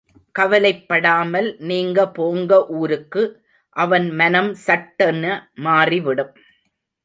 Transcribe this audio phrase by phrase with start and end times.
[0.35, 3.23] கவலைப்படாமல் நீங்க போங்க ஊருக்கு...
[3.75, 5.23] அவன் மனம் சட்டென
[5.67, 6.33] மாறிவிடும்.